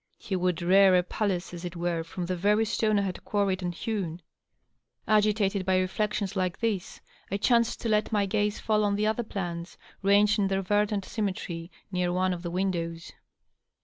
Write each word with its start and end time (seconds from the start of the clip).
He 0.17 0.35
would 0.35 0.63
rear 0.63 0.95
a 0.95 1.03
palace, 1.03 1.53
as 1.53 1.63
it 1.63 1.75
were, 1.75 2.03
from 2.03 2.25
the 2.25 2.35
very 2.35 2.65
stone 2.65 2.97
I 2.97 3.03
had 3.03 3.23
quarried 3.23 3.61
and 3.61 3.71
hewn 3.71 4.23
I 5.05 5.17
Agitated 5.19 5.63
by 5.63 5.77
reflections 5.77 6.35
like 6.35 6.59
these, 6.59 7.01
I 7.29 7.37
chanced 7.37 7.81
to 7.81 7.89
let 7.89 8.11
my 8.11 8.25
gaze 8.25 8.59
fall 8.59 8.83
on 8.83 8.95
the 8.95 9.05
other 9.05 9.21
plants, 9.21 9.77
ranged 10.01 10.39
in 10.39 10.47
their 10.47 10.63
verdant 10.63 11.05
symmetry 11.05 11.69
near 11.91 12.11
one 12.11 12.33
of 12.33 12.41
the 12.41 12.49
windows. 12.49 13.11